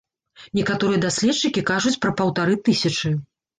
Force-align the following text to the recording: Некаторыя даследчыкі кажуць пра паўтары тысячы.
Некаторыя 0.59 1.01
даследчыкі 1.03 1.65
кажуць 1.71 1.95
пра 2.07 2.17
паўтары 2.25 2.59
тысячы. 2.71 3.15